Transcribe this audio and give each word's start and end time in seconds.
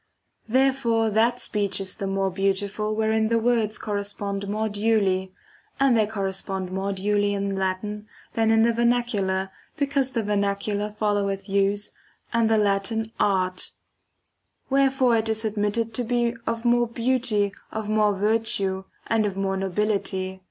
Therefore 0.49 1.11
that 1.11 1.39
speech 1.39 1.79
is 1.79 1.93
the 1.97 2.07
more 2.07 2.31
beautiful 2.31 2.95
wherein 2.95 3.27
[|the 3.27 3.37
words]] 3.37 3.77
correspond 3.77 4.47
more 4.49 4.67
duly 4.67 5.31
[]and 5.79 5.95
they 5.95 6.07
correspond 6.07 6.71
more 6.71 6.91
duly]] 6.91 7.35
in 7.35 7.55
Latin 7.55 8.07
than 8.33 8.49
in 8.49 8.63
the 8.63 8.73
vernacular, 8.73 9.51
because 9.77 10.13
the 10.13 10.23
vernacular 10.23 10.89
foUoweth 10.89 11.47
use 11.47 11.91
and 12.33 12.49
the 12.49 12.57
Latin 12.57 13.11
art; 13.19 13.73
wherefore 14.71 15.17
it 15.17 15.29
is 15.29 15.45
admitted 15.45 15.93
to 15.93 16.03
be 16.03 16.33
of 16.47 16.65
more 16.65 16.87
beauty, 16.87 17.53
of 17.71 17.87
more 17.87 18.15
virtue, 18.15 18.85
and 19.05 19.27
of 19.27 19.37
more 19.37 19.55
nobility. 19.55 20.39